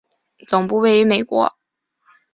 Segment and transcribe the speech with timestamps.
[0.47, 1.55] 总部位于美国。